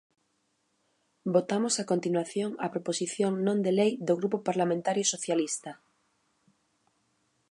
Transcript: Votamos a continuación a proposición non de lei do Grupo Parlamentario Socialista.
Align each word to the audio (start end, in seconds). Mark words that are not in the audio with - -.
Votamos 1.35 1.75
a 1.77 1.87
continuación 1.91 2.51
a 2.65 2.67
proposición 2.73 3.31
non 3.47 3.57
de 3.65 3.71
lei 3.79 3.91
do 4.07 4.13
Grupo 4.19 4.37
Parlamentario 4.47 5.05
Socialista. 5.13 5.71